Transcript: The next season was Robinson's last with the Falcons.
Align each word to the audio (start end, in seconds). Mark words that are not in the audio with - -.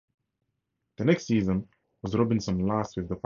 The 0.97 1.05
next 1.05 1.27
season 1.27 1.67
was 2.01 2.15
Robinson's 2.15 2.61
last 2.63 2.97
with 2.97 3.05
the 3.07 3.09
Falcons. 3.15 3.19